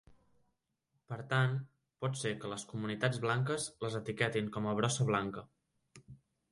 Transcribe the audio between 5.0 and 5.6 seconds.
blanca.